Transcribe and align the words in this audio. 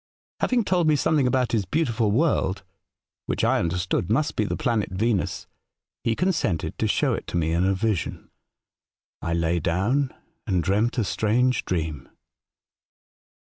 Hav 0.39 0.51
ing 0.51 0.63
told 0.63 0.87
me 0.87 0.95
something 0.95 1.27
about 1.27 1.51
his 1.51 1.65
beautiful 1.67 2.09
world— 2.09 2.63
which 3.27 3.43
I 3.43 3.59
understood 3.59 4.09
must 4.09 4.35
be 4.35 4.45
the 4.45 4.57
planet 4.57 4.89
Venus— 4.89 5.45
he 6.03 6.15
consented 6.15 6.75
to 6.79 6.87
show 6.87 7.13
it 7.13 7.27
to 7.27 7.37
me 7.37 7.51
in 7.51 7.63
a 7.63 7.75
vision. 7.75 8.31
I 9.21 9.35
lay 9.35 9.59
down 9.59 10.11
and 10.47 10.63
dreamt 10.63 10.97
a 10.97 11.03
strange 11.03 11.65
dream. 11.65 12.09